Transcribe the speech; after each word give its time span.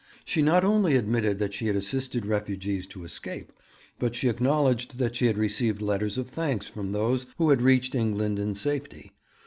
She 0.25 0.41
not 0.41 0.63
only 0.63 0.95
admitted 0.95 1.37
that 1.37 1.53
she 1.53 1.67
had 1.67 1.75
assisted 1.75 2.25
refugees 2.25 2.87
to 2.87 3.03
escape, 3.03 3.53
but 3.99 4.15
she 4.15 4.29
acknowledged 4.29 4.97
that 4.97 5.15
she 5.15 5.27
had 5.27 5.37
received 5.37 5.79
letters 5.79 6.17
of 6.17 6.27
thanks 6.27 6.65
from 6.67 6.91
those 6.91 7.27
who 7.37 7.51
had 7.51 7.61
reached 7.61 7.93
England 7.93 8.39
in 8.39 8.55
safety. 8.55 9.11